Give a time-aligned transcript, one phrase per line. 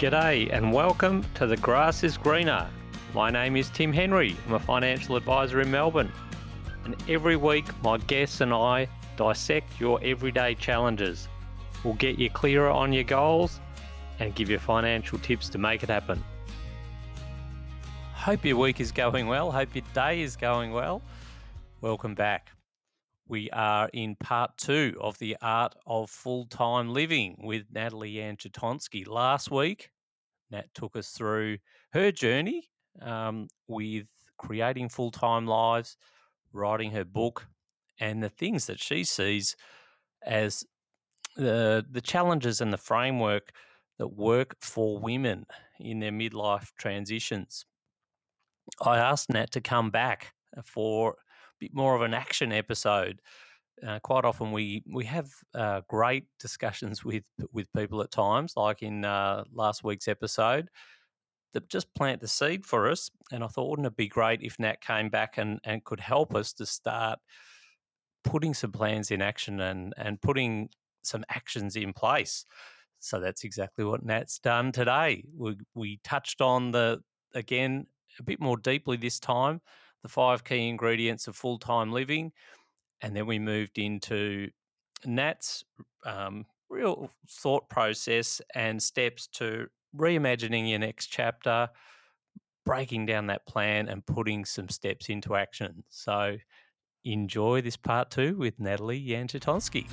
[0.00, 2.66] G'day and welcome to The Grass is Greener.
[3.12, 4.34] My name is Tim Henry.
[4.46, 6.10] I'm a financial advisor in Melbourne.
[6.86, 11.28] And every week, my guests and I dissect your everyday challenges.
[11.84, 13.60] We'll get you clearer on your goals
[14.20, 16.24] and give you financial tips to make it happen.
[18.14, 19.52] Hope your week is going well.
[19.52, 21.02] Hope your day is going well.
[21.82, 22.52] Welcome back.
[23.30, 29.06] We are in part two of the art of full time living with Natalie Yan-Chatonsky.
[29.06, 29.90] Last week,
[30.50, 31.58] Nat took us through
[31.92, 32.68] her journey
[33.00, 35.96] um, with creating full time lives,
[36.52, 37.46] writing her book,
[38.00, 39.54] and the things that she sees
[40.26, 40.64] as
[41.36, 43.52] the the challenges and the framework
[43.98, 45.46] that work for women
[45.78, 47.64] in their midlife transitions.
[48.82, 51.14] I asked Nat to come back for
[51.60, 53.20] bit more of an action episode.
[53.86, 58.82] Uh, quite often we we have uh, great discussions with with people at times, like
[58.82, 60.68] in uh, last week's episode,
[61.52, 63.10] that just plant the seed for us.
[63.32, 66.34] And I thought, wouldn't it be great if Nat came back and, and could help
[66.34, 67.18] us to start
[68.24, 70.68] putting some plans in action and and putting
[71.02, 72.44] some actions in place.
[73.00, 75.24] So that's exactly what Nat's done today.
[75.36, 77.00] We we touched on the
[77.34, 77.86] again
[78.18, 79.60] a bit more deeply this time
[80.02, 82.32] the five key ingredients of full time living.
[83.02, 84.50] And then we moved into
[85.04, 85.64] Nat's
[86.04, 91.68] um, real thought process and steps to reimagining your next chapter,
[92.64, 95.82] breaking down that plan, and putting some steps into action.
[95.88, 96.36] So
[97.04, 99.86] enjoy this part two with Natalie Yan-Chatonsky.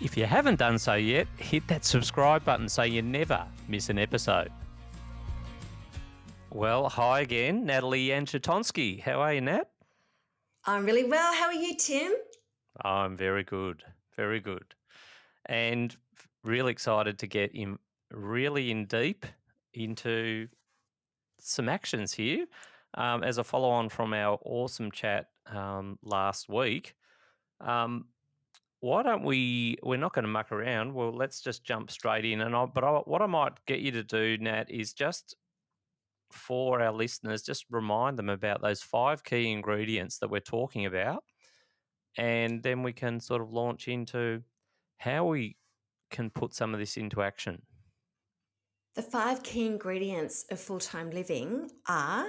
[0.00, 3.98] If you haven't done so yet, hit that subscribe button so you never miss an
[3.98, 4.50] episode.
[6.54, 9.00] Well, hi again, Natalie Yan-Chatonsky.
[9.00, 9.70] How are you, Nat?
[10.66, 11.32] I'm really well.
[11.32, 12.12] How are you, Tim?
[12.84, 13.82] I'm very good,
[14.16, 14.74] very good,
[15.46, 15.96] and
[16.44, 17.78] really excited to get in
[18.10, 19.24] really in deep
[19.72, 20.46] into
[21.40, 22.44] some actions here
[22.98, 26.94] um, as a follow on from our awesome chat um, last week.
[27.62, 28.08] Um,
[28.80, 29.78] why don't we?
[29.82, 30.92] We're not going to muck around.
[30.92, 32.42] Well, let's just jump straight in.
[32.42, 35.34] And I, but I, what I might get you to do, Nat, is just
[36.32, 41.24] for our listeners, just remind them about those five key ingredients that we're talking about.
[42.16, 44.42] And then we can sort of launch into
[44.98, 45.56] how we
[46.10, 47.62] can put some of this into action.
[48.94, 52.26] The five key ingredients of full time living are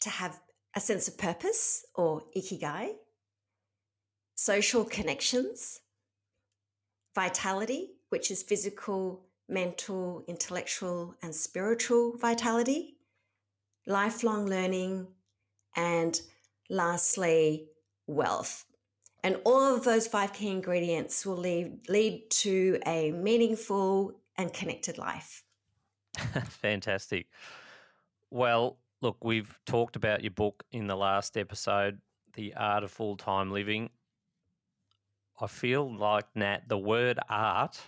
[0.00, 0.40] to have
[0.74, 2.90] a sense of purpose or ikigai,
[4.34, 5.80] social connections,
[7.14, 12.95] vitality, which is physical, mental, intellectual, and spiritual vitality,
[13.86, 15.06] lifelong learning,
[15.74, 16.20] and
[16.68, 17.68] lastly,
[18.06, 18.64] wealth.
[19.22, 24.98] And all of those five key ingredients will lead, lead to a meaningful and connected
[24.98, 25.42] life.
[26.16, 27.26] Fantastic.
[28.30, 32.00] Well, look, we've talked about your book in the last episode,
[32.34, 33.90] The Art of Full Time Living.
[35.40, 37.78] I feel like, Nat, the word art,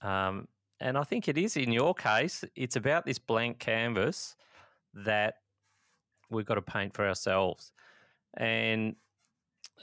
[0.00, 0.48] um,
[0.80, 4.36] and I think it is in your case, it's about this blank canvas
[4.94, 5.34] that
[6.30, 7.72] we've got to paint for ourselves.
[8.36, 8.96] And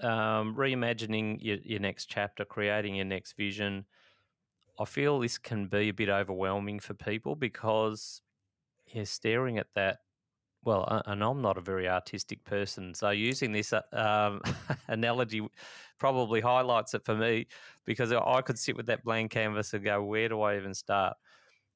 [0.02, 3.86] um, reimagining your, your next chapter, creating your next vision,
[4.80, 8.22] I feel this can be a bit overwhelming for people because
[8.88, 10.00] you're staring at that.
[10.64, 14.42] Well, and I'm not a very artistic person, so using this uh, um,
[14.88, 15.42] analogy
[15.98, 17.48] probably highlights it for me
[17.84, 21.18] because I could sit with that blank canvas and go, "Where do I even start?"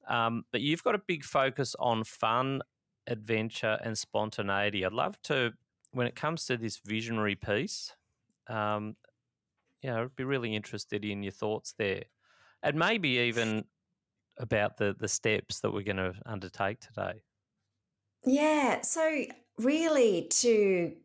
[0.06, 2.62] Um, but you've got a big focus on fun
[3.06, 4.84] adventure and spontaneity.
[4.84, 5.52] I'd love to,
[5.92, 7.94] when it comes to this visionary piece,
[8.48, 8.96] um,
[9.82, 12.04] you know, I'd be really interested in your thoughts there,
[12.62, 13.64] and maybe even
[14.38, 17.22] about the the steps that we're going to undertake today.
[18.24, 18.80] Yeah.
[18.82, 19.24] So
[19.58, 20.96] really, to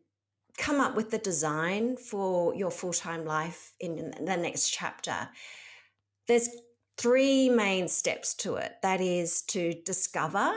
[0.58, 5.28] come up with the design for your full time life in the next chapter,
[6.26, 6.48] there's
[6.96, 8.72] three main steps to it.
[8.82, 10.52] That is to discover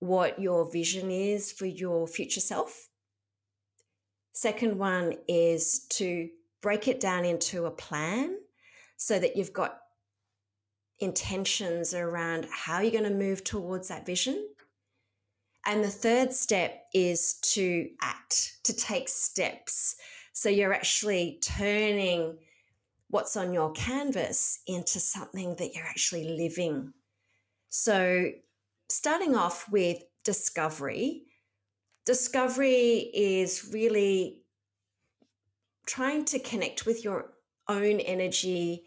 [0.00, 2.88] what your vision is for your future self.
[4.32, 6.28] Second one is to
[6.60, 8.36] break it down into a plan
[8.96, 9.80] so that you've got
[11.00, 14.48] intentions around how you're going to move towards that vision.
[15.66, 19.96] And the third step is to act, to take steps.
[20.32, 22.38] So you're actually turning
[23.10, 26.92] what's on your canvas into something that you're actually living.
[27.68, 28.30] So
[28.88, 31.24] starting off with discovery,
[32.04, 34.42] discovery is really
[35.86, 37.32] trying to connect with your
[37.68, 38.84] own energy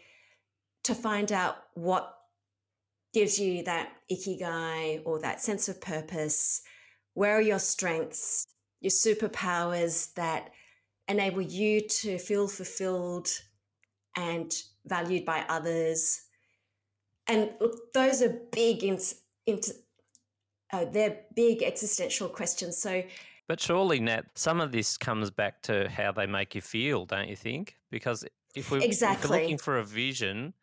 [0.84, 2.16] to find out what
[3.12, 6.62] gives you that ikigai or that sense of purpose.
[7.14, 8.46] Where are your strengths,
[8.80, 10.50] your superpowers that
[11.08, 13.28] enable you to feel fulfilled
[14.16, 14.52] and
[14.86, 16.22] valued by others?
[17.28, 19.14] And look, those are big, int-
[19.46, 19.72] int-
[20.72, 22.78] uh, they're big existential questions.
[22.78, 23.02] So,
[23.48, 27.28] but surely, Nat, some of this comes back to how they make you feel, don't
[27.28, 27.76] you think?
[27.90, 28.24] Because
[28.54, 29.24] if, we, exactly.
[29.24, 30.54] if we're looking for a vision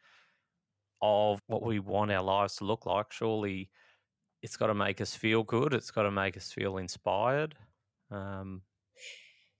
[1.01, 3.69] of what we want our lives to look like, surely
[4.41, 5.73] it's got to make us feel good.
[5.73, 7.55] It's got to make us feel inspired.
[8.09, 8.61] Um,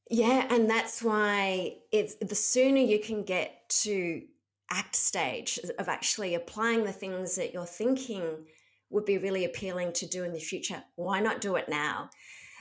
[0.10, 4.24] yeah, and that's why it's the sooner you can get to
[4.72, 8.45] act stage of actually applying the things that you're thinking
[8.90, 10.84] would be really appealing to do in the future.
[10.96, 12.10] Why not do it now?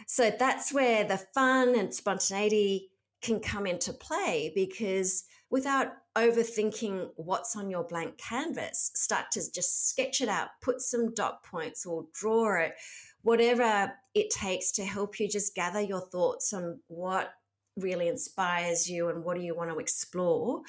[0.06, 2.90] So that's where the fun and spontaneity
[3.20, 9.88] can come into play because without overthinking what's on your blank canvas, start to just
[9.88, 12.74] sketch it out, put some dot points or draw it,
[13.22, 17.32] whatever it takes to help you just gather your thoughts on what
[17.76, 20.62] really inspires you and what do you want to explore.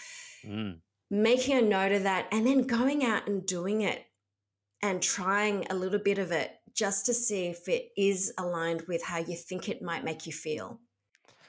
[0.46, 0.78] Mm.
[1.12, 4.06] Making a note of that and then going out and doing it
[4.82, 9.04] and trying a little bit of it just to see if it is aligned with
[9.04, 10.80] how you think it might make you feel.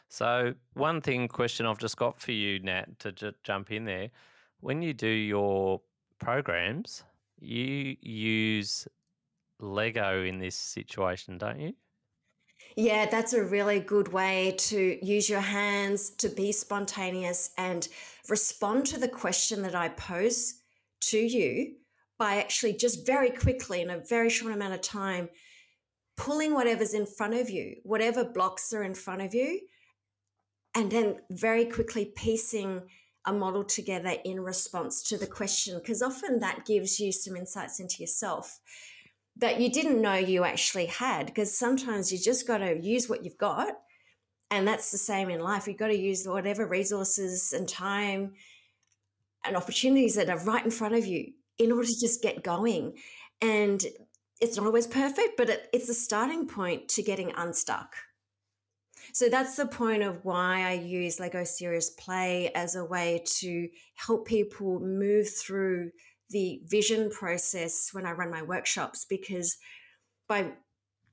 [0.09, 4.11] So, one thing question I've just got for you, Nat, to j- jump in there.
[4.59, 5.81] When you do your
[6.19, 7.05] programs,
[7.39, 8.89] you use
[9.61, 11.75] Lego in this situation, don't you?
[12.77, 17.87] Yeah, that's a really good way to use your hands to be spontaneous and
[18.29, 20.55] respond to the question that I pose
[21.03, 21.77] to you
[22.21, 25.31] by actually just very quickly in a very short amount of time
[26.19, 29.59] pulling whatever's in front of you, whatever blocks are in front of you,
[30.75, 32.83] and then very quickly piecing
[33.25, 35.79] a model together in response to the question.
[35.79, 38.61] Because often that gives you some insights into yourself
[39.37, 43.25] that you didn't know you actually had because sometimes you just got to use what
[43.25, 43.69] you've got
[44.51, 45.67] and that's the same in life.
[45.67, 48.35] You've got to use whatever resources and time
[49.43, 52.97] and opportunities that are right in front of you in order to just get going
[53.41, 53.85] and
[54.41, 57.95] it's not always perfect but it, it's a starting point to getting unstuck
[59.13, 63.69] so that's the point of why I use Lego Serious Play as a way to
[63.97, 65.91] help people move through
[66.31, 69.57] the vision process when I run my workshops, because
[70.29, 70.53] by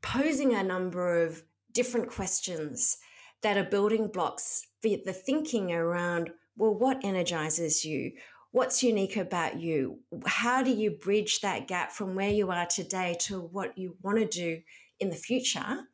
[0.02, 2.98] posing a number of different questions
[3.42, 8.12] that are building blocks for the thinking around, well, what energizes you?
[8.58, 10.00] What's unique about you?
[10.26, 14.18] How do you bridge that gap from where you are today to what you want
[14.18, 14.62] to do
[15.00, 15.86] in the future?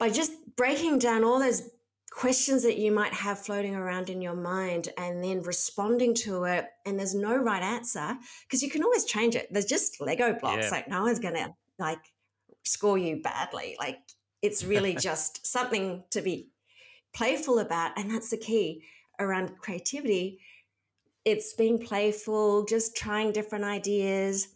[0.00, 1.70] by just breaking down all those
[2.10, 6.66] questions that you might have floating around in your mind and then responding to it
[6.84, 10.64] and there's no right answer because you can always change it there's just lego blocks
[10.64, 10.70] yeah.
[10.70, 12.00] like no one's gonna like
[12.64, 13.98] score you badly like
[14.42, 16.48] it's really just something to be
[17.14, 18.82] playful about and that's the key
[19.20, 20.40] around creativity
[21.24, 24.48] it's being playful just trying different ideas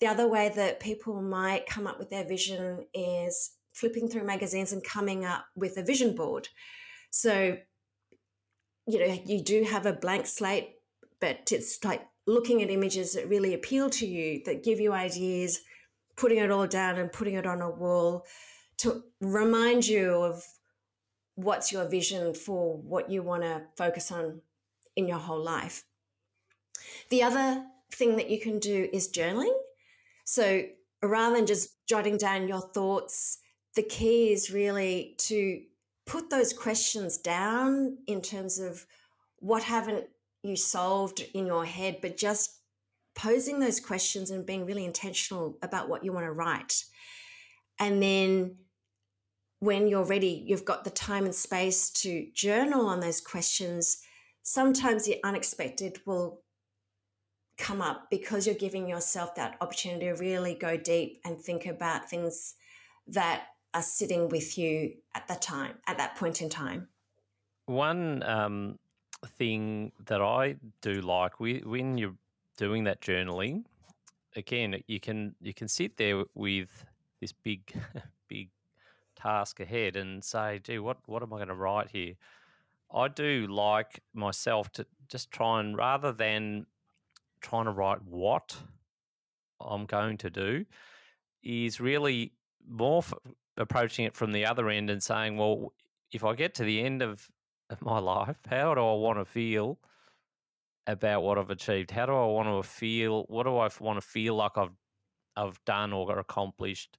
[0.00, 4.72] the other way that people might come up with their vision is flipping through magazines
[4.72, 6.48] and coming up with a vision board.
[7.10, 7.58] So,
[8.86, 10.70] you know, you do have a blank slate,
[11.20, 15.60] but it's like looking at images that really appeal to you, that give you ideas,
[16.16, 18.24] putting it all down and putting it on a wall
[18.78, 20.42] to remind you of
[21.34, 24.40] what's your vision for what you want to focus on
[24.96, 25.84] in your whole life.
[27.08, 29.54] The other thing that you can do is journaling.
[30.24, 30.62] So
[31.02, 33.38] rather than just jotting down your thoughts
[33.74, 35.62] the key is really to
[36.06, 38.86] put those questions down in terms of
[39.38, 40.06] what haven't
[40.42, 42.58] you solved in your head, but just
[43.14, 46.84] posing those questions and being really intentional about what you want to write.
[47.78, 48.56] And then
[49.60, 53.98] when you're ready, you've got the time and space to journal on those questions.
[54.42, 56.42] Sometimes the unexpected will
[57.60, 62.08] come up because you're giving yourself that opportunity to really go deep and think about
[62.08, 62.54] things
[63.06, 63.42] that
[63.74, 66.88] are sitting with you at that time, at that point in time.
[67.66, 68.78] One um,
[69.38, 72.16] thing that I do like we, when you're
[72.56, 73.64] doing that journaling,
[74.34, 76.84] again, you can you can sit there with
[77.20, 77.72] this big
[78.28, 78.48] big
[79.14, 82.14] task ahead and say, "Gee, what what am I going to write here?"
[82.92, 86.66] I do like myself to just try and rather than
[87.40, 88.56] trying to write what
[89.60, 90.64] I'm going to do,
[91.42, 92.32] is really
[92.66, 93.02] more
[93.56, 95.72] approaching it from the other end and saying, well,
[96.12, 97.28] if I get to the end of,
[97.68, 99.78] of my life, how do I want to feel
[100.86, 101.90] about what I've achieved?
[101.90, 103.24] How do I want to feel?
[103.28, 104.76] What do I want to feel like I've
[105.36, 106.98] I've done or accomplished.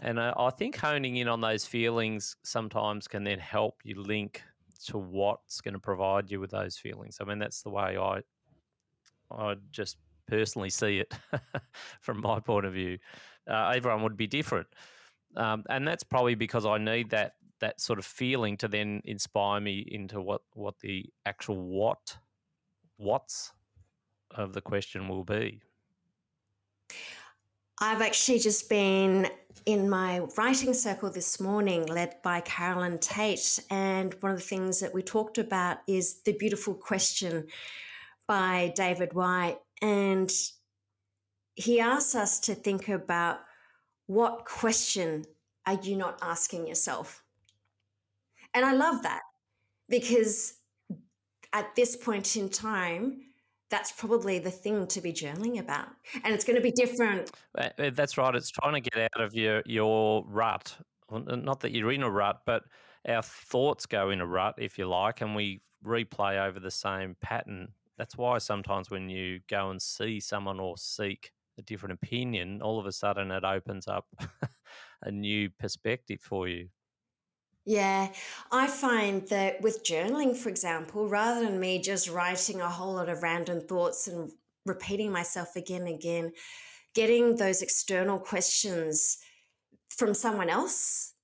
[0.00, 4.42] And uh, I think honing in on those feelings sometimes can then help you link
[4.86, 7.18] to what's going to provide you with those feelings.
[7.20, 8.22] I mean, that's the way I
[9.30, 11.14] I just personally see it
[12.00, 12.98] from my point of view.
[13.48, 14.66] Uh, everyone would be different,
[15.36, 19.60] um, and that's probably because I need that that sort of feeling to then inspire
[19.60, 22.16] me into what what the actual what
[22.96, 23.52] what's
[24.30, 25.60] of the question will be.
[27.80, 29.28] I've actually just been
[29.64, 33.60] in my writing circle this morning, led by Carolyn Tate.
[33.70, 37.46] And one of the things that we talked about is the beautiful question
[38.28, 39.58] by David Whyte.
[39.82, 40.32] And
[41.56, 43.40] he asks us to think about
[44.06, 45.24] what question
[45.66, 47.24] are you not asking yourself?
[48.54, 49.22] And I love that
[49.88, 50.54] because
[51.52, 53.20] at this point in time,
[53.70, 55.88] that's probably the thing to be journaling about.
[56.24, 57.30] And it's going to be different.
[57.56, 58.34] Uh, uh, that's right.
[58.34, 60.76] It's trying to get out of your, your rut.
[61.10, 62.62] Not that you're in a rut, but
[63.06, 67.16] our thoughts go in a rut, if you like, and we replay over the same
[67.20, 67.68] pattern.
[67.98, 72.78] That's why sometimes when you go and see someone or seek a different opinion, all
[72.78, 74.06] of a sudden it opens up
[75.02, 76.70] a new perspective for you.
[77.64, 78.14] Yeah,
[78.50, 83.10] I find that with journaling, for example, rather than me just writing a whole lot
[83.10, 84.32] of random thoughts and
[84.64, 86.32] repeating myself again and again,
[86.94, 89.18] getting those external questions
[89.90, 91.14] from someone else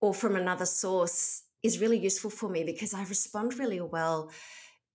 [0.00, 4.30] or from another source is really useful for me because I respond really well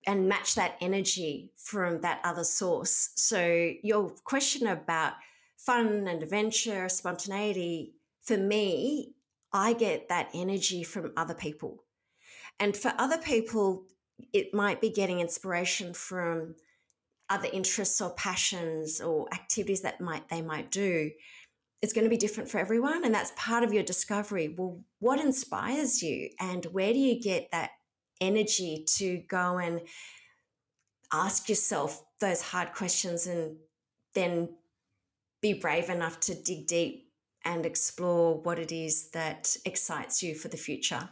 [0.10, 3.12] and match that energy from that other source.
[3.14, 5.14] So, your question about
[5.56, 9.14] fun and adventure, spontaneity, for me,
[9.54, 11.84] I get that energy from other people.
[12.60, 13.84] And for other people,
[14.34, 16.56] it might be getting inspiration from
[17.30, 21.12] other interests or passions or activities that might they might do.
[21.84, 23.06] It's going to be different for everyone.
[23.06, 24.56] And that's part of your discovery.
[24.58, 27.70] Well, what inspires you and where do you get that
[28.22, 29.82] energy to go and
[31.14, 33.58] ask yourself those hard questions and
[34.14, 34.50] then
[35.42, 37.10] be brave enough to dig deep
[37.46, 41.10] and explore what it is that excites you for the future.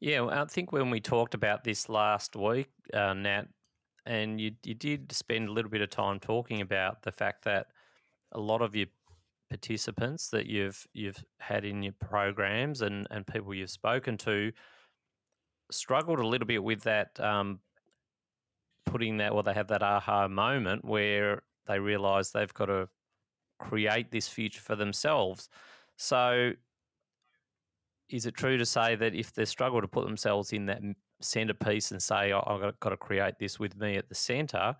[0.00, 3.48] Yeah, well, I think when we talked about this last week, uh, Nat,
[4.06, 7.66] and you you did spend a little bit of time talking about the fact that
[8.32, 8.86] a lot of your
[9.48, 14.52] participants that you've you've had in your programs and and people you've spoken to
[15.70, 17.60] struggled a little bit with that um,
[18.86, 22.88] putting that well they have that aha moment where they realize they've got to
[23.58, 25.48] create this future for themselves.
[25.96, 26.52] So,
[28.08, 30.80] is it true to say that if they struggle to put themselves in that
[31.20, 34.74] centerpiece and say, oh, I've got to create this with me at the center,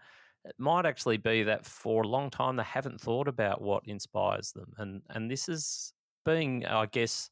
[0.45, 4.53] it might actually be that for a long time they haven't thought about what inspires
[4.53, 4.73] them.
[4.79, 5.93] And, and this is
[6.25, 7.31] being, I guess,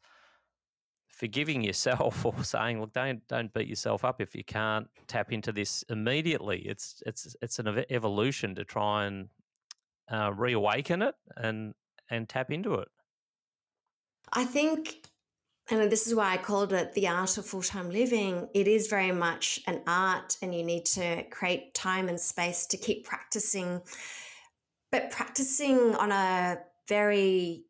[1.16, 5.50] forgiving yourself or saying, look, don't don't beat yourself up if you can't tap into
[5.50, 6.61] this immediately.
[6.61, 9.28] It's it's it's an evolution to try and
[10.11, 11.75] uh, reawaken it and
[12.11, 12.88] and tap into it?
[14.32, 15.06] I think,
[15.70, 18.49] and this is why I called it the art of full time living.
[18.54, 22.76] It is very much an art, and you need to create time and space to
[22.76, 23.82] keep practicing,
[24.90, 26.58] but practicing on a
[26.88, 27.64] very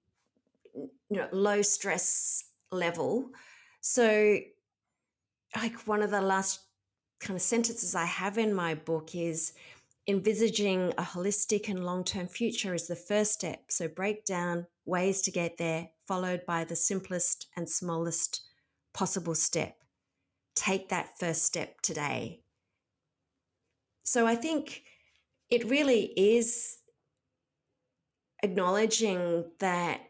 [0.74, 3.30] you know low stress level.
[3.80, 4.38] So,
[5.54, 6.60] like one of the last
[7.20, 9.52] kind of sentences I have in my book is
[10.08, 13.64] envisaging a holistic and long term future is the first step.
[13.68, 18.42] So break down ways to get there, followed by the simplest and smallest
[18.94, 19.76] possible step.
[20.54, 22.40] Take that first step today.
[24.04, 24.82] So I think
[25.50, 26.78] it really is
[28.42, 30.00] acknowledging that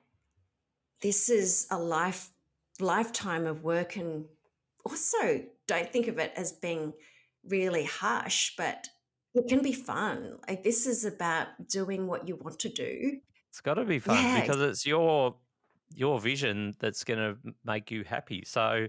[1.03, 2.31] this is a life
[2.81, 4.27] lifetime of work and
[4.85, 6.93] also don't think of it as being
[7.45, 8.89] really harsh but
[9.37, 10.39] it can be fun.
[10.49, 13.19] Like this is about doing what you want to do.
[13.51, 14.41] It's got to be fun yeah.
[14.41, 15.37] because it's your
[15.95, 18.43] your vision that's going to make you happy.
[18.47, 18.87] So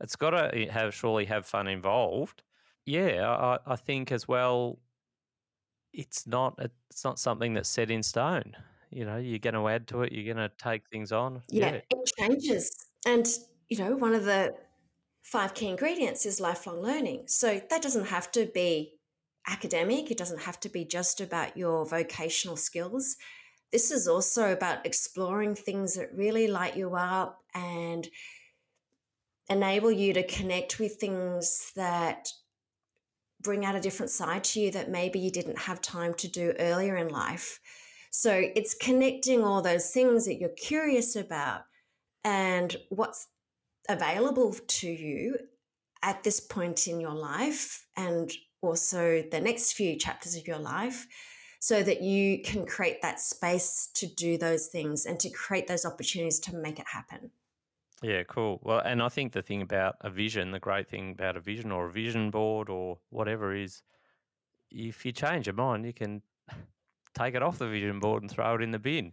[0.00, 2.42] it's got to eh, have surely have fun involved.
[2.84, 4.78] Yeah, I, I think as well.
[5.92, 8.54] It's not it's not something that's set in stone.
[8.90, 10.12] You know, you're going to add to it.
[10.12, 11.42] You're going to take things on.
[11.48, 12.70] Yeah, yeah, it changes.
[13.06, 13.26] And
[13.68, 14.54] you know, one of the
[15.22, 17.24] five key ingredients is lifelong learning.
[17.26, 18.92] So that doesn't have to be
[19.48, 20.10] academic.
[20.10, 23.16] It doesn't have to be just about your vocational skills.
[23.72, 28.06] This is also about exploring things that really light you up and
[29.48, 32.28] enable you to connect with things that
[33.40, 36.54] bring out a different side to you that maybe you didn't have time to do
[36.58, 37.60] earlier in life.
[38.10, 41.62] So it's connecting all those things that you're curious about
[42.26, 43.28] and what's
[43.88, 45.38] available to you
[46.02, 51.06] at this point in your life and also the next few chapters of your life
[51.60, 55.86] so that you can create that space to do those things and to create those
[55.86, 57.30] opportunities to make it happen.
[58.02, 58.60] Yeah, cool.
[58.62, 61.70] Well, and I think the thing about a vision, the great thing about a vision
[61.70, 63.82] or a vision board or whatever is
[64.70, 66.22] if you change your mind, you can
[67.14, 69.12] take it off the vision board and throw it in the bin.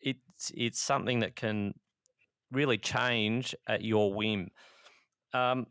[0.00, 1.74] It's it's something that can
[2.52, 4.50] really change at your whim.
[5.32, 5.66] Um,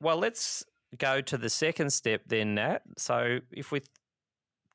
[0.00, 0.64] well, let's
[0.98, 2.82] go to the second step then, Nat.
[2.98, 3.82] So if we're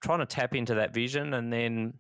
[0.02, 1.96] trying to tap into that vision, and then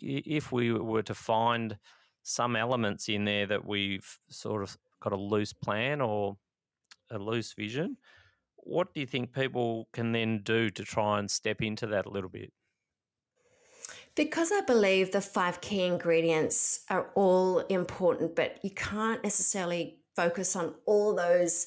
[0.00, 1.78] if we were to find
[2.22, 6.36] some elements in there that we've sort of got a loose plan or
[7.10, 7.96] a loose vision,
[8.56, 12.10] what do you think people can then do to try and step into that a
[12.10, 12.52] little bit?
[14.16, 20.56] Because I believe the five key ingredients are all important, but you can't necessarily focus
[20.56, 21.66] on all those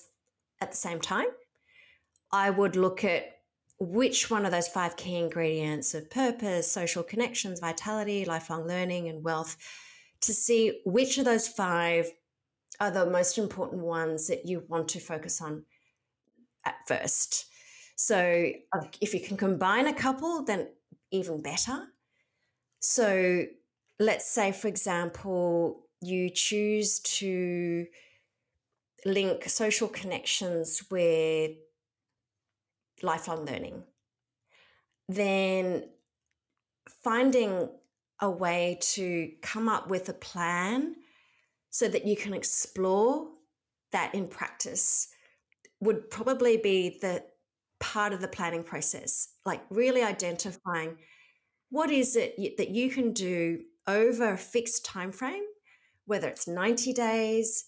[0.60, 1.27] at the same time.
[2.32, 3.25] I would look at
[3.79, 9.24] which one of those five key ingredients of purpose, social connections, vitality, lifelong learning, and
[9.24, 9.56] wealth
[10.22, 12.12] to see which of those five
[12.79, 15.65] are the most important ones that you want to focus on
[16.65, 17.46] at first.
[17.96, 18.51] So
[19.01, 20.70] if you can combine a couple, then
[21.12, 21.88] even better.
[22.79, 23.45] So
[24.00, 27.86] let's say, for example, you choose to
[29.05, 31.51] link social connections with
[33.01, 33.83] lifelong learning,
[35.07, 35.83] then
[37.03, 37.69] finding
[38.21, 40.95] a way to come up with a plan
[41.69, 43.27] so that you can explore
[43.91, 45.07] that in practice
[45.79, 47.24] would probably be the
[47.79, 50.98] part of the planning process like really identifying
[51.70, 55.44] what is it that you can do over a fixed time frame
[56.05, 57.66] whether it's 90 days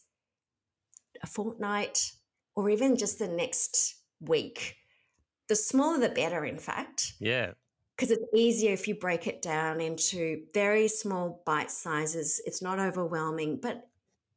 [1.23, 2.13] a fortnight
[2.55, 4.75] or even just the next week
[5.47, 7.51] the smaller the better in fact yeah
[8.01, 12.41] because it's easier if you break it down into very small bite sizes.
[12.45, 13.87] It's not overwhelming, but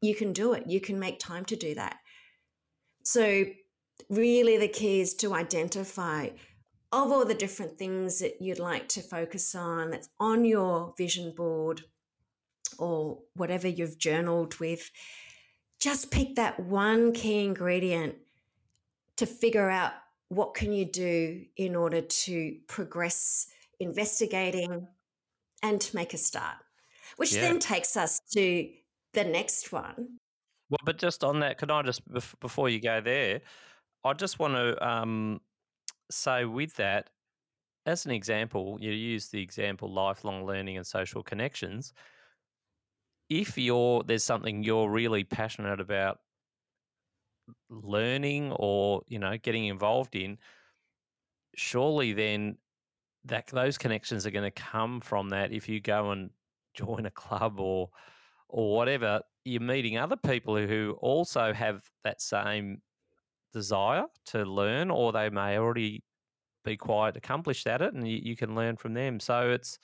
[0.03, 0.65] you can do it.
[0.67, 1.97] You can make time to do that.
[3.05, 3.47] So,
[4.11, 6.29] really, the key is to identify
[6.95, 11.33] of all the different things that you'd like to focus on that's on your vision
[11.33, 11.83] board
[12.79, 14.91] or whatever you've journaled with.
[15.81, 18.17] Just pick that one key ingredient
[19.17, 19.93] to figure out
[20.29, 23.49] what can you do in order to progress
[23.81, 24.87] investigating,
[25.63, 26.57] and to make a start,
[27.17, 27.41] which yeah.
[27.41, 28.69] then takes us to
[29.15, 30.19] the next one.
[30.71, 32.03] Well, but just on that, can I just,
[32.41, 33.41] before you go there,
[34.05, 35.41] I just want to um,
[36.11, 37.11] say with that,
[37.87, 41.93] as an example, you use the example lifelong learning and social connections.
[43.29, 46.19] If you're there's something you're really passionate about
[47.69, 50.39] learning or you know getting involved in,
[51.55, 52.57] surely then
[53.27, 56.31] that those connections are going to come from that if you go and
[56.75, 57.89] join a club or
[58.49, 62.81] or whatever you're meeting other people who also have that same
[63.55, 66.03] desire to learn or they may already
[66.65, 69.21] be quite accomplished at it and you, you can learn from them.
[69.21, 69.79] So it's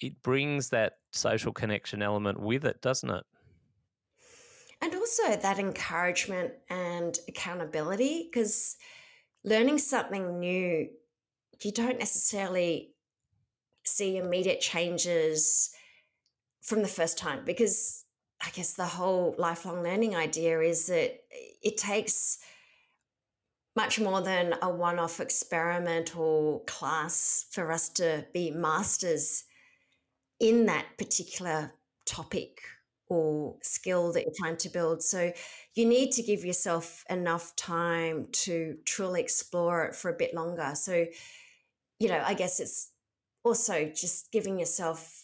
[0.00, 3.24] it brings that social connection element with it doesn't it?
[4.82, 8.76] And also that encouragement and accountability because
[9.42, 10.88] learning something new
[11.62, 12.94] you don't necessarily
[13.84, 15.70] see immediate changes
[16.62, 18.03] from the first time because
[18.44, 21.20] I guess the whole lifelong learning idea is that
[21.62, 22.38] it takes
[23.76, 29.44] much more than a one off experimental class for us to be masters
[30.38, 31.72] in that particular
[32.06, 32.60] topic
[33.08, 35.02] or skill that you're trying to build.
[35.02, 35.32] So
[35.74, 40.72] you need to give yourself enough time to truly explore it for a bit longer.
[40.74, 41.06] So
[42.00, 42.90] you know, I guess it's
[43.44, 45.23] also just giving yourself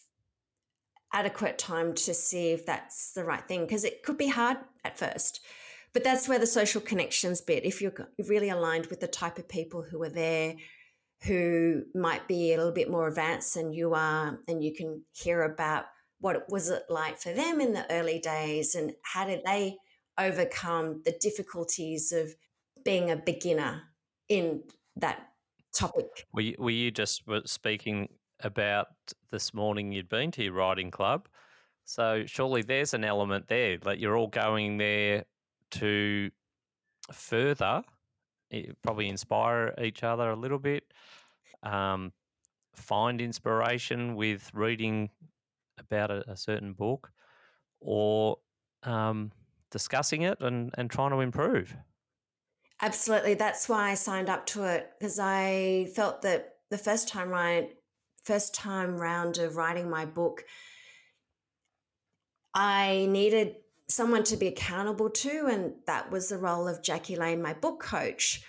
[1.13, 4.99] adequate time to see if that's the right thing because it could be hard at
[4.99, 5.41] first.
[5.93, 7.93] But that's where the social connections bit, if you're
[8.29, 10.55] really aligned with the type of people who are there,
[11.25, 15.43] who might be a little bit more advanced than you are, and you can hear
[15.43, 15.87] about
[16.21, 19.77] what was it like for them in the early days and how did they
[20.19, 22.35] overcome the difficulties of
[22.85, 23.83] being a beginner
[24.29, 24.63] in
[24.97, 25.29] that
[25.75, 26.27] topic.
[26.33, 28.09] Were you, were you just speaking
[28.43, 28.89] about
[29.31, 31.29] this morning you'd been to your riding club?
[31.85, 35.25] So surely there's an element there that you're all going there
[35.73, 36.31] to
[37.13, 37.83] further,
[38.53, 40.85] eh, probably inspire each other a little bit,
[41.63, 42.13] um,
[42.75, 45.11] find inspiration with reading
[45.79, 47.11] about a, a certain book
[47.81, 48.39] or
[48.85, 49.33] um,
[49.71, 51.75] discussing it and, and trying to improve.
[52.83, 53.35] Absolutely.
[53.35, 57.75] That's why I signed up to it because I felt that the first time right
[58.23, 60.45] first time round of writing my book,
[62.55, 63.57] I needed
[63.89, 67.81] someone to be accountable to, and that was the role of Jackie Lane, my book
[67.81, 68.43] coach.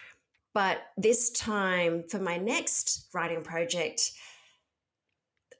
[0.54, 4.12] But this time for my next writing project,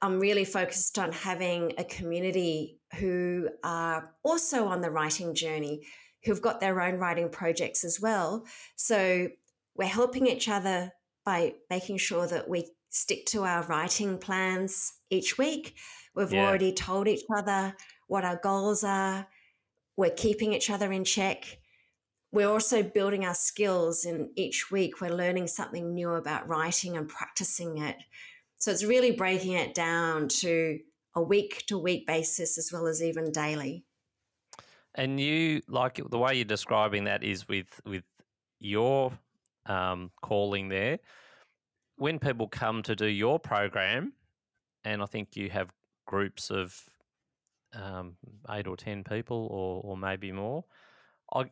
[0.00, 5.86] I'm really focused on having a community who are also on the writing journey,
[6.24, 8.44] who've got their own writing projects as well.
[8.76, 9.28] So
[9.74, 10.92] we're helping each other
[11.24, 15.74] by making sure that we stick to our writing plans each week.
[16.14, 16.46] We've yeah.
[16.46, 17.74] already told each other
[18.06, 19.26] what our goals are.
[19.96, 21.58] We're keeping each other in check.
[22.30, 27.08] We're also building our skills, and each week we're learning something new about writing and
[27.08, 27.96] practicing it.
[28.56, 30.78] So it's really breaking it down to
[31.14, 33.84] a week to week basis as well as even daily.
[34.94, 38.04] And you like the way you're describing that is with with
[38.60, 39.12] your
[39.66, 40.98] um, calling there.
[42.02, 44.12] When people come to do your program,
[44.82, 45.70] and I think you have
[46.04, 46.76] groups of
[47.74, 48.16] um,
[48.50, 50.64] eight or ten people, or or maybe more.
[51.32, 51.44] I,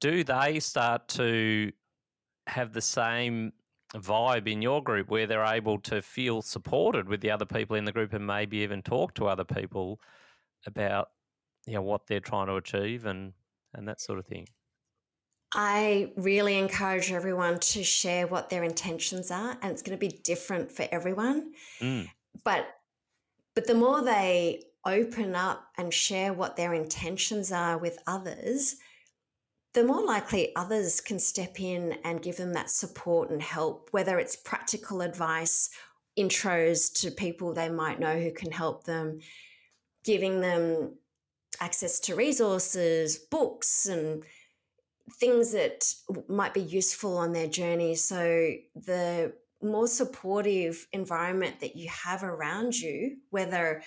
[0.00, 1.70] do they start to
[2.48, 3.52] have the same
[3.94, 7.84] vibe in your group where they're able to feel supported with the other people in
[7.84, 10.00] the group and maybe even talk to other people
[10.66, 11.10] about
[11.68, 13.32] you know what they're trying to achieve and
[13.74, 14.44] and that sort of thing
[15.52, 20.20] I really encourage everyone to share what their intentions are and it's going to be
[20.22, 22.08] different for everyone mm.
[22.44, 22.66] but
[23.54, 28.76] but the more they open up and share what their intentions are with others
[29.72, 34.18] the more likely others can step in and give them that support and help, whether
[34.18, 35.70] it's practical advice,
[36.18, 39.20] intros to people they might know who can help them,
[40.04, 40.94] giving them
[41.60, 44.24] access to resources, books, and
[45.18, 45.92] things that
[46.28, 47.94] might be useful on their journey.
[47.94, 53.82] So, the more supportive environment that you have around you, whether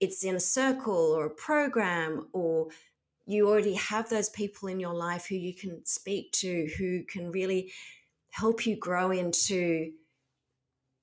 [0.00, 2.68] it's in a circle or a program or
[3.26, 7.30] you already have those people in your life who you can speak to, who can
[7.30, 7.72] really
[8.30, 9.92] help you grow into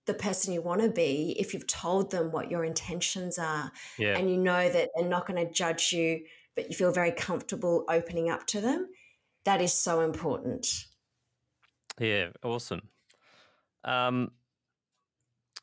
[0.05, 4.17] the person you want to be if you've told them what your intentions are yeah.
[4.17, 6.21] and you know that they're not going to judge you
[6.55, 8.89] but you feel very comfortable opening up to them
[9.45, 10.67] that is so important
[11.99, 12.81] yeah awesome
[13.83, 14.31] um,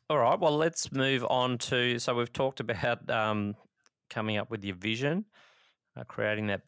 [0.09, 3.55] all right well let's move on to so we've talked about um,
[4.09, 5.25] coming up with your vision
[5.97, 6.61] uh, creating that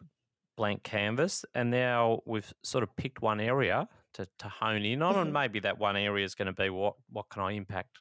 [0.57, 1.45] blank canvas.
[1.55, 5.21] And now we've sort of picked one area to, to hone in on, mm-hmm.
[5.23, 7.97] and maybe that one area is going to be what what can I impact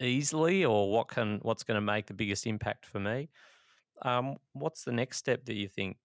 [0.00, 3.30] easily, or what can what's going to make the biggest impact for me.
[4.02, 5.96] Um, what's the next step that you think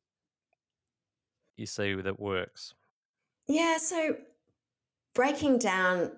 [1.57, 2.73] you see that works?
[3.47, 4.17] Yeah, so
[5.13, 6.11] breaking down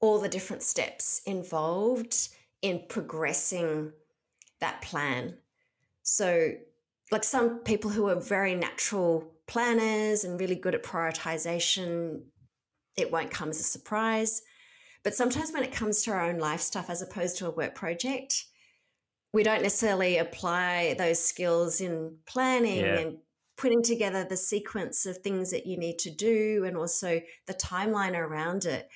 [0.00, 2.28] all the different steps involved
[2.62, 3.92] in progressing
[4.60, 5.34] that plan.
[6.02, 6.52] So
[7.10, 12.22] like some people who are very natural planners and really good at prioritization,
[12.96, 14.42] it won't come as a surprise.
[15.02, 17.74] But sometimes when it comes to our own life stuff as opposed to a work
[17.74, 18.44] project,
[19.32, 22.98] we don't necessarily apply those skills in planning yeah.
[22.98, 23.18] and
[23.58, 28.16] putting together the sequence of things that you need to do and also the timeline
[28.16, 28.88] around it.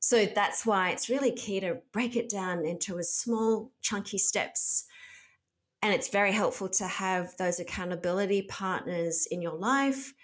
[0.00, 4.86] So that's why it's really key to break it down into small, chunky steps
[5.84, 10.14] and it's very helpful to have those accountability partners in your life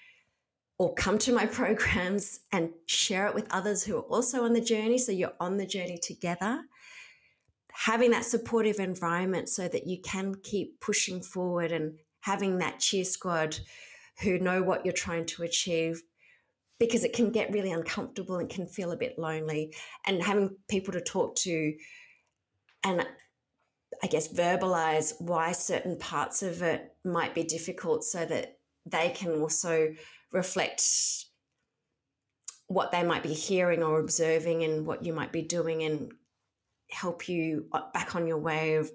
[0.79, 4.63] or come to my programs and share it with others who are also on the
[4.63, 4.97] journey.
[4.97, 6.63] So you're on the journey together.
[7.75, 13.05] Having that supportive environment so that you can keep pushing forward and having that cheer
[13.05, 13.59] squad
[14.23, 16.03] who know what you're trying to achieve
[16.79, 19.75] because it can get really uncomfortable and can feel a bit lonely
[20.07, 21.75] and having people to talk to
[22.83, 23.07] and
[24.03, 29.33] I guess, verbalize why certain parts of it might be difficult so that they can
[29.41, 29.95] also
[30.33, 30.83] reflect
[32.67, 36.13] what they might be hearing or observing and what you might be doing and
[36.91, 38.91] help you back on your way of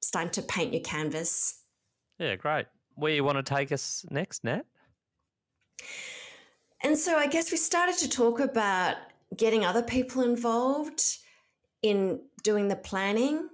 [0.00, 1.62] starting to paint your canvas.
[2.18, 2.66] Yeah, great.
[2.94, 4.66] Where you want to take us next, Nat?
[6.82, 8.96] And so I guess we started to talk about
[9.36, 11.18] getting other people involved
[11.82, 13.48] in doing the planning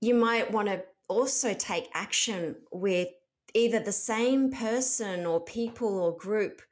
[0.00, 3.08] you might want to also take action with
[3.54, 6.62] either the same person or people or group,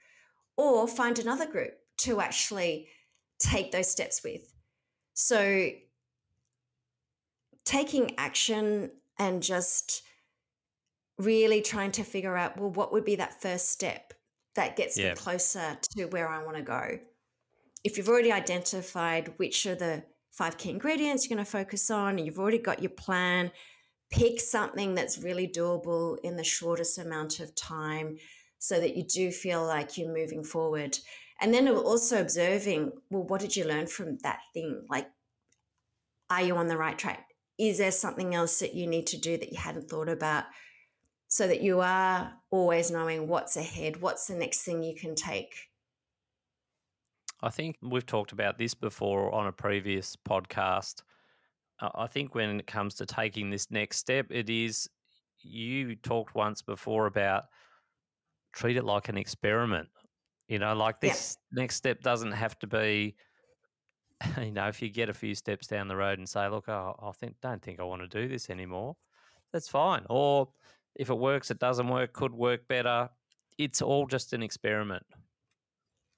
[0.57, 2.89] or find another group to actually
[3.39, 4.55] take those steps with.
[5.15, 5.71] So
[7.65, 10.03] taking action and just
[11.19, 14.13] really trying to figure out well what would be that first step
[14.55, 15.11] that gets yeah.
[15.11, 16.99] me closer to where I want to go.
[17.85, 22.17] If you've already identified which are the five key ingredients you're going to focus on,
[22.17, 23.53] and you've already got your plan,
[24.11, 28.17] pick something that's really doable in the shortest amount of time
[28.59, 30.99] so that you do feel like you're moving forward.
[31.41, 34.85] And then also observing, well, what did you learn from that thing?
[34.89, 35.09] Like,
[36.31, 37.27] are you on the right track?
[37.59, 40.45] Is there something else that you need to do that you hadn't thought about?
[41.29, 45.55] So that you are always knowing what's ahead, what's the next thing you can take.
[47.43, 51.03] I think we've talked about this before on a previous podcast.
[51.81, 54.89] Uh, I think when it comes to taking this next step, it is
[55.41, 57.45] you talked once before about
[58.53, 59.89] treat it like an experiment.
[60.49, 61.61] You know, like this yeah.
[61.61, 63.15] next step doesn't have to be,
[64.43, 66.97] you know, if you get a few steps down the road and say, look, oh,
[67.01, 68.97] I think, don't think I want to do this anymore,
[69.53, 70.05] that's fine.
[70.09, 70.49] Or
[70.95, 73.11] if it works, it doesn't work, could work better.
[73.57, 75.05] It's all just an experiment.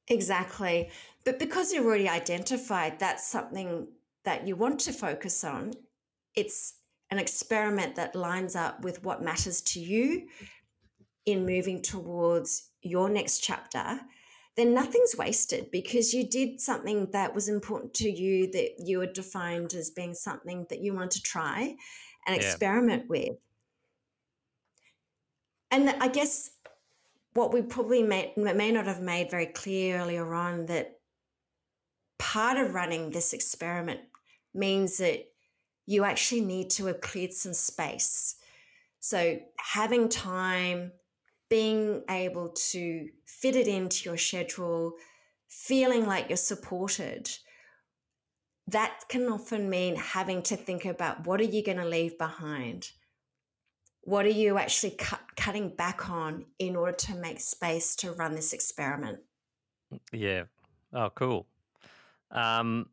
[0.09, 0.90] Exactly.
[1.24, 3.88] But because you've already identified that's something
[4.24, 5.72] that you want to focus on,
[6.35, 6.74] it's
[7.11, 10.28] an experiment that lines up with what matters to you
[11.26, 14.00] in moving towards your next chapter,
[14.56, 19.12] then nothing's wasted because you did something that was important to you that you had
[19.12, 21.74] defined as being something that you want to try
[22.26, 22.42] and yeah.
[22.42, 23.37] experiment with.
[25.70, 26.50] And I guess
[27.35, 30.98] what we probably may, may not have made very clear earlier on that
[32.18, 34.00] part of running this experiment
[34.52, 35.26] means that
[35.87, 38.37] you actually need to have cleared some space.
[39.00, 40.92] So having time
[41.48, 44.94] being able to fit it into your schedule,
[45.48, 47.30] feeling like you're supported,
[48.68, 52.90] that can often mean having to think about what are you going to leave behind?
[54.02, 54.96] What are you actually
[55.36, 59.20] cutting back on in order to make space to run this experiment?
[60.12, 60.44] Yeah.
[60.92, 61.46] Oh, cool.
[62.30, 62.90] Um,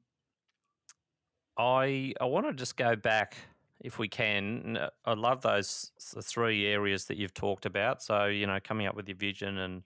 [1.57, 3.35] I I want to just go back
[3.81, 4.77] if we can.
[5.05, 5.91] I love those
[6.23, 8.01] three areas that you've talked about.
[8.01, 9.83] So, you know, coming up with your vision and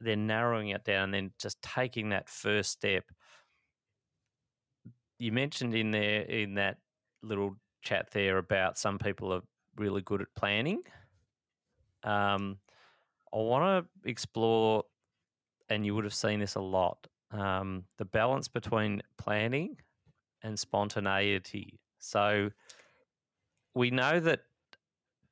[0.00, 3.10] then narrowing it down, and then just taking that first step.
[5.18, 6.78] You mentioned in there in that
[7.22, 9.42] little chat there about some people are
[9.76, 10.82] really good at planning.
[12.02, 12.58] Um,
[13.32, 14.84] I want to explore,
[15.68, 19.76] and you would have seen this a lot, um, the balance between planning
[20.42, 21.80] and spontaneity.
[21.98, 22.50] So,
[23.74, 24.40] we know that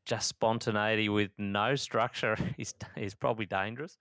[0.05, 3.97] just spontaneity with no structure is is probably dangerous.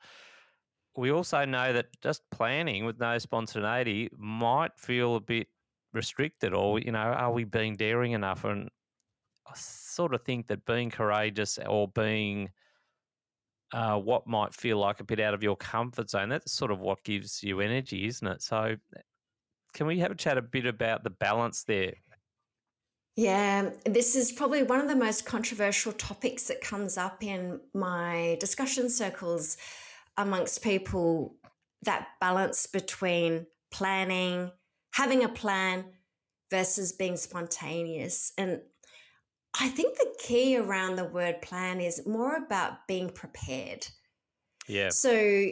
[0.97, 5.47] We also know that just planning with no spontaneity might feel a bit
[5.93, 8.43] restricted, or you know, are we being daring enough?
[8.43, 8.69] And
[9.47, 12.49] I sort of think that being courageous or being
[13.73, 16.79] uh, what might feel like a bit out of your comfort zone, that's sort of
[16.79, 18.41] what gives you energy, isn't it?
[18.41, 18.75] So,
[19.73, 21.93] can we have a chat a bit about the balance there?
[23.15, 28.37] Yeah, this is probably one of the most controversial topics that comes up in my
[28.39, 29.57] discussion circles
[30.17, 31.35] amongst people
[31.83, 34.51] that balance between planning,
[34.93, 35.85] having a plan
[36.49, 38.31] versus being spontaneous.
[38.37, 38.61] And
[39.59, 43.87] I think the key around the word plan is more about being prepared.
[44.67, 44.89] Yeah.
[44.89, 45.51] So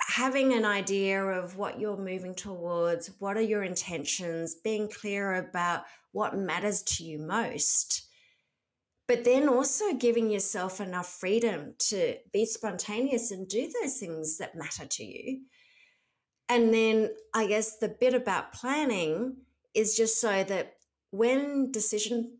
[0.00, 5.84] having an idea of what you're moving towards, what are your intentions, being clear about
[6.12, 8.08] what matters to you most.
[9.08, 14.54] But then also giving yourself enough freedom to be spontaneous and do those things that
[14.54, 15.40] matter to you.
[16.48, 19.36] And then I guess the bit about planning
[19.74, 20.74] is just so that
[21.10, 22.38] when decision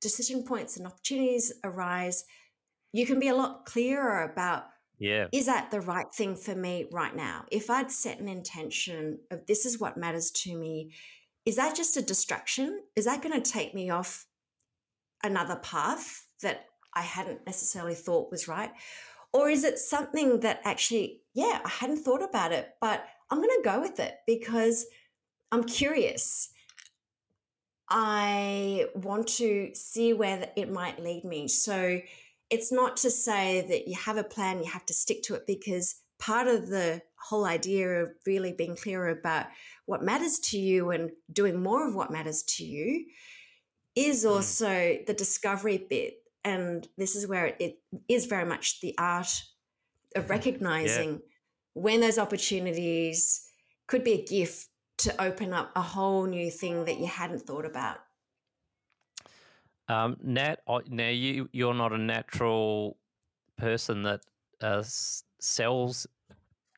[0.00, 2.24] decision points and opportunities arise,
[2.92, 4.64] you can be a lot clearer about
[4.98, 5.28] yeah.
[5.32, 7.44] Is that the right thing for me right now?
[7.52, 10.92] If I'd set an intention of this is what matters to me,
[11.46, 12.82] is that just a distraction?
[12.96, 14.26] Is that going to take me off
[15.22, 18.70] another path that I hadn't necessarily thought was right?
[19.32, 23.48] Or is it something that actually, yeah, I hadn't thought about it, but I'm going
[23.50, 24.86] to go with it because
[25.52, 26.48] I'm curious.
[27.90, 31.48] I want to see where it might lead me.
[31.48, 32.00] So,
[32.50, 35.46] it's not to say that you have a plan, you have to stick to it,
[35.46, 39.46] because part of the whole idea of really being clear about
[39.86, 43.06] what matters to you and doing more of what matters to you
[43.94, 44.30] is mm.
[44.30, 46.14] also the discovery bit.
[46.44, 49.42] And this is where it is very much the art
[50.14, 51.18] of recognizing yeah.
[51.74, 53.44] when those opportunities
[53.86, 54.67] could be a gift
[54.98, 57.98] to open up a whole new thing that you hadn't thought about.
[59.88, 62.98] Um, Nat, now you you're not a natural
[63.56, 64.20] person that
[64.60, 64.82] uh,
[65.40, 66.06] sells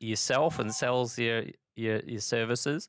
[0.01, 2.89] yourself and sells your your, your services,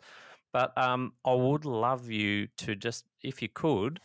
[0.53, 3.99] but um, I would love you to just, if you could,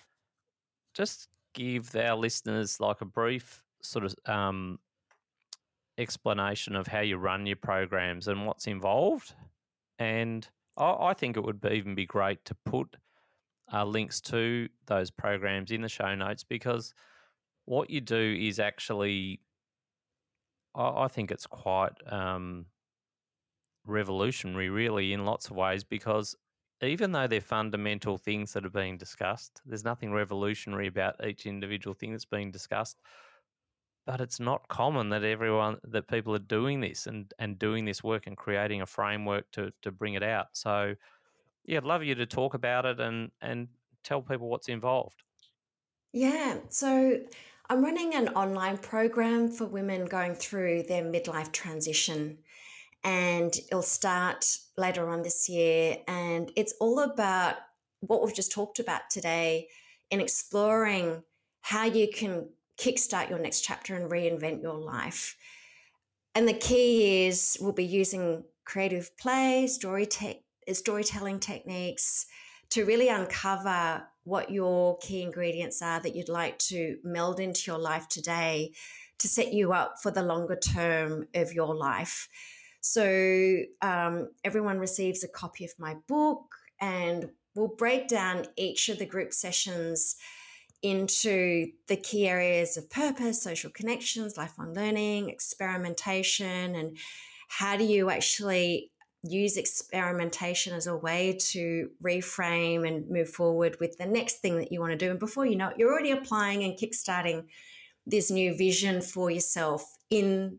[0.95, 4.79] just give our listeners like a brief sort of um,
[5.99, 9.35] explanation of how you run your programs and what's involved.
[9.99, 12.97] And I, I think it would be, even be great to put
[13.73, 16.95] uh, links to those programs in the show notes because
[17.65, 19.41] what you do is actually,
[20.75, 22.67] I, I think it's quite um,
[23.85, 26.35] revolutionary, really, in lots of ways because
[26.83, 31.95] even though they're fundamental things that are being discussed, there's nothing revolutionary about each individual
[31.95, 33.01] thing that's being discussed.
[34.07, 38.05] But it's not common that everyone that people are doing this and, and doing this
[38.05, 40.49] work and creating a framework to to bring it out.
[40.53, 40.95] So
[41.65, 43.69] yeah, I'd love you to talk about it and and
[44.05, 45.23] tell people what's involved.
[46.13, 47.19] Yeah, so
[47.69, 52.39] I'm running an online program for women going through their midlife transition
[53.03, 55.99] and it'll start later on this year.
[56.09, 57.57] And it's all about
[58.01, 59.69] what we've just talked about today
[60.11, 61.23] in exploring
[61.61, 65.37] how you can kickstart your next chapter and reinvent your life.
[66.35, 72.27] And the key is we'll be using creative play, story te- storytelling techniques
[72.71, 77.79] to really uncover what your key ingredients are that you'd like to meld into your
[77.79, 78.73] life today
[79.19, 82.29] to set you up for the longer term of your life.
[82.81, 88.99] So um, everyone receives a copy of my book, and we'll break down each of
[88.99, 90.17] the group sessions
[90.83, 96.97] into the key areas of purpose, social connections, lifelong learning, experimentation, and
[97.49, 98.91] how do you actually
[99.23, 104.71] use experimentation as a way to reframe and move forward with the next thing that
[104.71, 105.11] you want to do.
[105.11, 107.45] And before you know it, you're already applying and kickstarting
[108.07, 110.59] this new vision for yourself in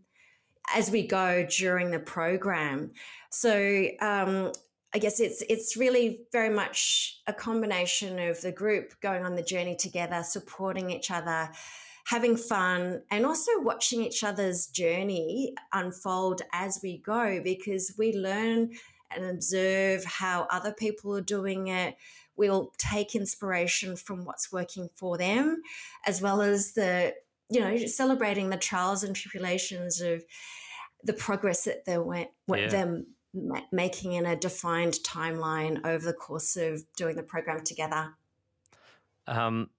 [0.76, 2.92] as we go during the program.
[3.30, 4.52] So um,
[4.94, 9.44] I guess it's it's really very much a combination of the group going on the
[9.44, 11.50] journey together, supporting each other,
[12.06, 18.72] having fun, and also watching each other's journey unfold as we go because we learn
[19.16, 21.96] and observe how other people are doing it.
[22.38, 25.62] We'll take inspiration from what's working for them,
[26.06, 27.14] as well as the
[27.50, 30.24] you know celebrating the trials and tribulations of
[31.04, 32.68] the progress that they went yeah.
[32.68, 33.06] them
[33.72, 38.14] making in a defined timeline over the course of doing the program together.
[39.28, 39.70] Um,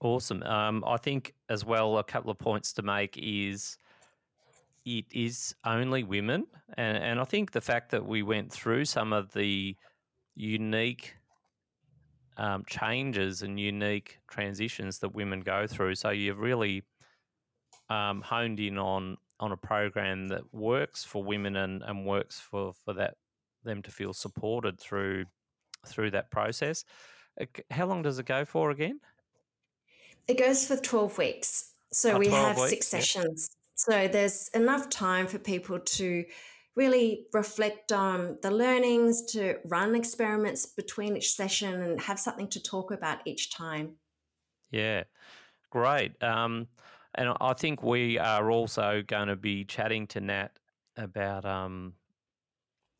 [0.00, 0.42] awesome.
[0.42, 3.78] Um, I think as well a couple of points to make is
[4.84, 9.12] it is only women, and, and I think the fact that we went through some
[9.12, 9.76] of the
[10.34, 11.14] unique
[12.38, 15.96] um, changes and unique transitions that women go through.
[15.96, 16.84] So you've really
[17.90, 22.72] um, honed in on on a program that works for women and, and works for,
[22.72, 23.14] for that
[23.64, 25.24] them to feel supported through
[25.86, 26.84] through that process.
[27.40, 29.00] Uh, how long does it go for again?
[30.26, 31.72] It goes for 12 weeks.
[31.92, 33.50] So oh, we have weeks, six sessions.
[33.74, 36.24] So there's enough time for people to
[36.74, 42.62] really reflect on the learnings, to run experiments between each session and have something to
[42.62, 43.94] talk about each time.
[44.70, 45.04] Yeah,
[45.70, 46.22] great.
[46.22, 46.68] Um,
[47.18, 50.50] and I think we are also going to be chatting to Nat
[50.96, 51.94] about um,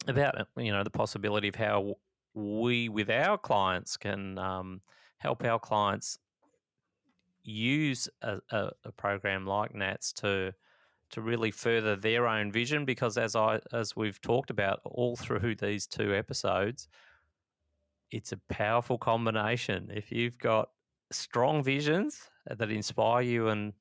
[0.09, 1.95] about uh, you know the possibility of how
[2.35, 4.81] we with our clients can um,
[5.19, 6.19] help our clients
[7.45, 10.53] use a, a, a, program like Nats to
[11.11, 15.55] to really further their own vision because as I as we've talked about all through
[15.61, 16.89] these two episodes
[18.11, 19.91] it's a powerful combination.
[19.93, 20.71] If you've got
[21.11, 23.75] strong visions that inspire you and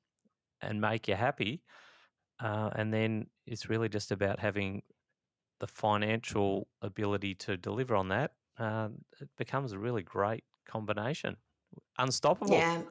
[0.60, 1.62] and make you happy.
[2.40, 4.82] Uh, and then it's really just about having
[5.60, 8.32] the financial ability to deliver on that.
[8.58, 8.88] Uh,
[9.20, 11.36] it becomes a really great combination.
[11.98, 12.54] Unstoppable.
[12.54, 12.82] Yeah,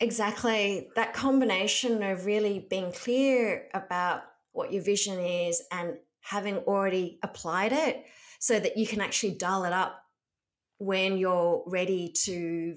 [0.00, 0.88] exactly.
[0.96, 4.22] That combination of really being clear about
[4.52, 8.04] what your vision is and having already applied it
[8.40, 10.02] so that you can actually dial it up
[10.78, 12.76] when you're ready to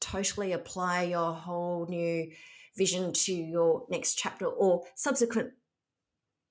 [0.00, 2.30] totally apply your whole new
[2.76, 5.50] vision to your next chapter or subsequent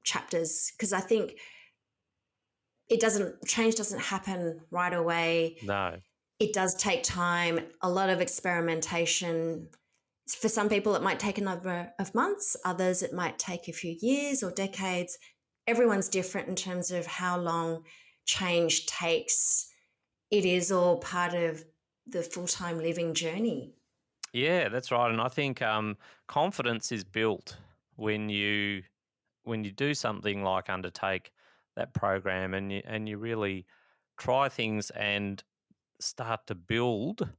[0.04, 1.34] chapters because i think
[2.92, 5.56] it doesn't change doesn't happen right away.
[5.64, 5.96] No.
[6.40, 9.70] It does take time a lot of experimentation.
[10.28, 13.74] For some people it might take a number of months others it might take a
[13.74, 15.18] few years or decades.
[15.68, 17.84] Everyone's different in terms of how long
[18.26, 19.70] change takes.
[20.30, 21.64] It is all part of
[22.06, 23.76] the full-time living journey
[24.34, 25.12] Yeah, that's right.
[25.12, 27.58] And I think um, confidence is built
[27.96, 28.84] when you
[29.44, 31.32] when you do something like undertake
[31.76, 33.66] that program and you and you really
[34.18, 35.44] try things and
[36.00, 37.30] start to build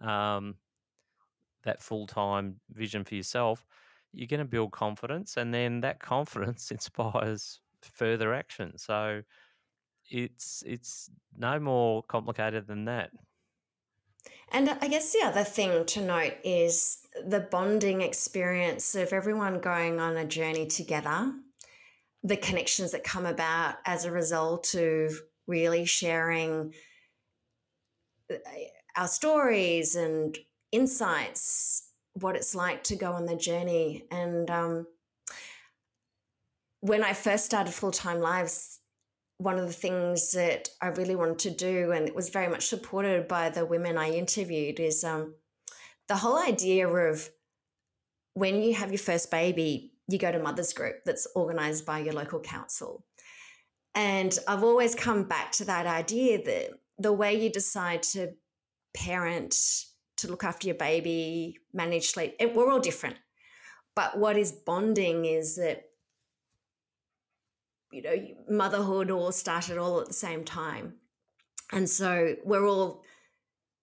[0.00, 0.56] um,
[1.64, 3.64] that full time vision for yourself,
[4.12, 8.76] you're going to build confidence, and then that confidence inspires further action.
[8.78, 9.22] So
[10.10, 13.10] it's it's no more complicated than that.
[14.50, 19.98] And I guess the other thing to note is the bonding experience of everyone going
[19.98, 21.32] on a journey together,
[22.22, 26.74] the connections that come about as a result of really sharing
[28.30, 28.36] uh,
[28.96, 30.36] our stories and
[30.70, 34.04] insights, what it's like to go on the journey.
[34.10, 34.86] And um,
[36.80, 38.80] when I first started Full Time Lives,
[39.38, 42.66] one of the things that I really wanted to do, and it was very much
[42.66, 45.34] supported by the women I interviewed, is um,
[46.08, 47.30] the whole idea of
[48.34, 52.14] when you have your first baby, you go to mother's group that's organized by your
[52.14, 53.04] local council.
[53.94, 58.32] And I've always come back to that idea that the way you decide to
[58.94, 59.54] parent,
[60.18, 63.16] to look after your baby, manage sleep, it, we're all different.
[63.94, 65.84] But what is bonding is that
[67.92, 68.16] you know
[68.48, 70.94] motherhood all started all at the same time.
[71.72, 73.02] And so we're all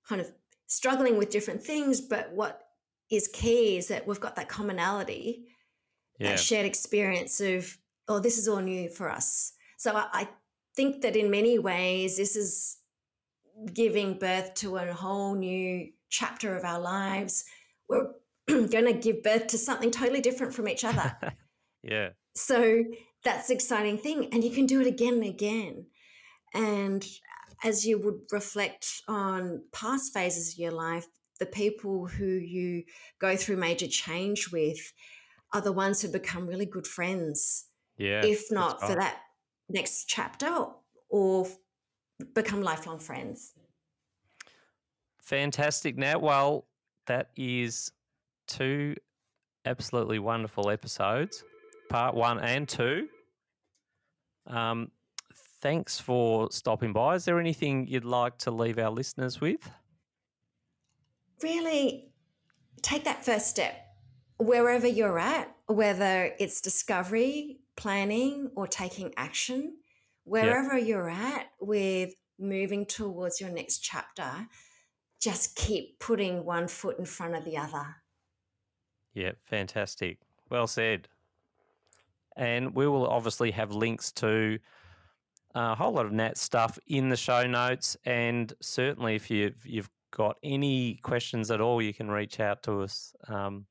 [0.08, 0.32] kind of
[0.68, 2.62] struggling with different things but what
[3.10, 5.48] is key is that we've got that commonality
[6.20, 6.30] yeah.
[6.30, 7.76] that shared experience of
[8.08, 9.54] oh this is all new for us.
[9.78, 10.28] So I, I
[10.76, 12.78] think that in many ways this is
[13.74, 17.46] giving birth to a whole new chapter of our lives.
[17.88, 18.12] We're
[18.48, 21.16] going to give birth to something totally different from each other.
[21.82, 22.10] Yeah.
[22.36, 22.84] So
[23.24, 24.30] that's the exciting thing.
[24.32, 25.86] And you can do it again and again.
[26.54, 27.06] And
[27.64, 31.08] as you would reflect on past phases of your life,
[31.40, 32.84] the people who you
[33.20, 34.94] go through major change with
[35.54, 37.66] are the ones who become really good friends.
[37.98, 38.24] Yeah.
[38.24, 39.18] If not for that
[39.68, 40.68] next chapter
[41.10, 41.48] or
[42.34, 43.54] become lifelong friends.
[45.22, 46.22] Fantastic, Nat.
[46.22, 46.66] Well,
[47.08, 47.92] that is
[48.48, 48.96] two
[49.66, 51.44] absolutely wonderful episodes
[51.90, 53.08] part one and two.
[54.48, 54.92] Um,
[55.62, 57.16] thanks for stopping by.
[57.16, 59.70] Is there anything you'd like to leave our listeners with?
[61.42, 62.12] Really
[62.82, 63.86] take that first step
[64.40, 69.76] wherever you're at, whether it's discovery, planning, or taking action,
[70.24, 70.88] wherever yep.
[70.88, 74.48] you're at with moving towards your next chapter,
[75.22, 77.98] just keep putting one foot in front of the other.
[79.14, 80.20] Yeah, fantastic.
[80.50, 81.10] Well said.
[82.36, 84.60] And we will obviously have links to
[85.56, 87.98] a whole lot of Nat stuff in the show notes.
[88.06, 92.82] And certainly, if you've, you've got any questions at all, you can reach out to
[92.82, 93.66] us um,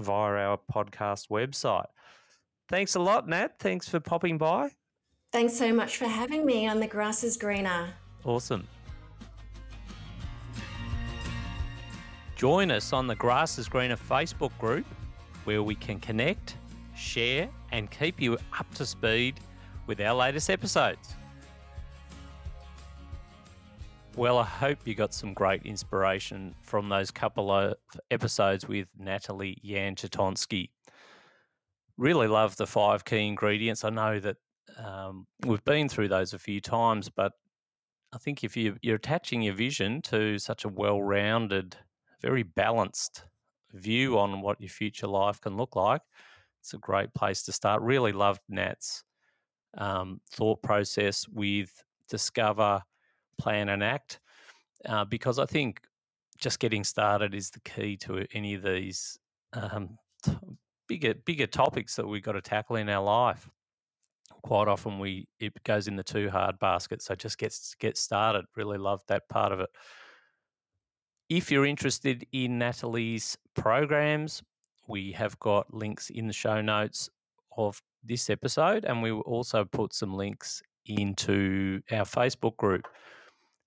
[0.00, 1.86] via our podcast website.
[2.68, 3.58] Thanks a lot, Nat.
[3.58, 4.70] Thanks for popping by.
[5.32, 7.90] Thanks so much for having me on The Grass is Greener.
[8.24, 8.66] Awesome.
[12.36, 14.84] Join us on the Grass is Greener Facebook group
[15.44, 16.56] where we can connect
[17.02, 19.40] share, and keep you up to speed
[19.86, 21.14] with our latest episodes.
[24.14, 27.74] Well, I hope you got some great inspiration from those couple of
[28.10, 29.96] episodes with Natalie Yan
[31.96, 33.84] Really love the five key ingredients.
[33.84, 34.36] I know that
[34.76, 37.32] um, we've been through those a few times, but
[38.12, 41.76] I think if you, you're attaching your vision to such a well rounded,
[42.20, 43.24] very balanced
[43.72, 46.02] view on what your future life can look like,
[46.62, 47.82] it's a great place to start.
[47.82, 49.02] Really loved Nat's
[49.76, 52.80] um, thought process with discover,
[53.36, 54.20] plan, and act,
[54.86, 55.80] uh, because I think
[56.38, 59.18] just getting started is the key to any of these
[59.54, 60.36] um, t-
[60.86, 63.48] bigger bigger topics that we've got to tackle in our life.
[64.44, 67.02] Quite often, we it goes in the too hard basket.
[67.02, 68.44] So just get get started.
[68.54, 69.70] Really love that part of it.
[71.28, 74.42] If you're interested in Natalie's programs,
[74.88, 77.08] we have got links in the show notes
[77.56, 82.88] of this episode, and we will also put some links into our Facebook group.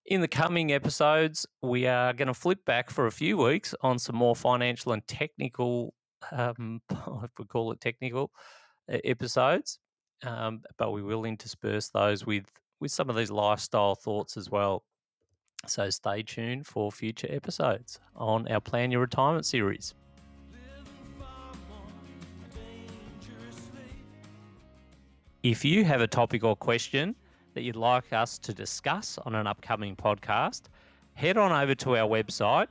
[0.05, 3.97] In the coming episodes, we are going to flip back for a few weeks on
[3.97, 5.93] some more financial and technical,
[6.31, 6.81] um,
[7.23, 8.31] if we call it technical,
[8.87, 9.79] episodes,
[10.23, 12.45] um, but we will intersperse those with
[12.81, 14.83] with some of these lifestyle thoughts as well.
[15.65, 19.95] So stay tuned for future episodes on our Plan Your Retirement series.
[25.45, 27.13] If you have a topic or question
[27.53, 30.63] that you'd like us to discuss on an upcoming podcast,
[31.13, 32.65] head on over to our website,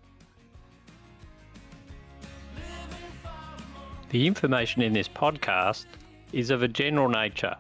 [4.11, 5.85] The information in this podcast
[6.31, 7.55] is of a general nature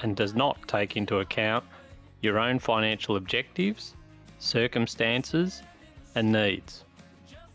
[0.00, 1.64] and does not take into account
[2.22, 3.94] your own financial objectives,
[4.38, 5.62] circumstances,
[6.14, 6.86] and needs.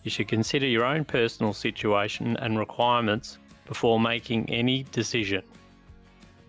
[0.03, 5.43] You should consider your own personal situation and requirements before making any decision.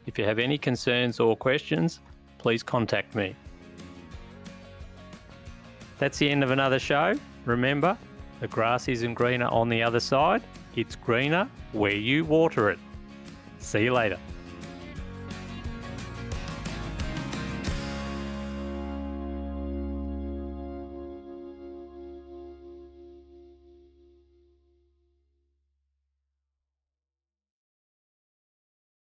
[0.07, 2.01] If you have any concerns or questions,
[2.39, 3.35] please contact me.
[5.99, 7.15] That's the end of another show.
[7.45, 7.97] Remember,
[8.41, 10.43] the grass isn't greener on the other side,
[10.75, 12.79] it's greener where you water it.
[13.61, 14.19] See you later.